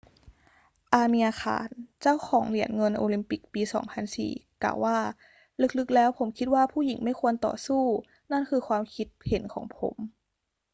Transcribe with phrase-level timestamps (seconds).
[0.93, 1.69] อาเมียร์ ข่าน
[2.01, 3.61] เจ้าของเหรียญเงินโอลิมปิกปี
[4.23, 4.97] 2004 กล่าวว่า
[5.77, 7.83] ลึก ๆ แล้วผมคิดว่าผู้หญิงไม่ควรต่อสู้
[8.31, 9.95] นั่นคือความคิดเห็นของผม